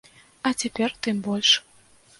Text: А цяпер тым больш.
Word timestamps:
А 0.49 0.53
цяпер 0.63 0.97
тым 1.07 1.23
больш. 1.29 1.49